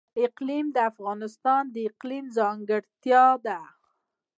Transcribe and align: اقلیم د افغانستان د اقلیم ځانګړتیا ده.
اقلیم 0.25 0.65
د 0.75 0.77
افغانستان 0.91 1.63
د 1.75 1.75
اقلیم 1.89 2.25
ځانګړتیا 2.37 3.25
ده. 3.45 3.59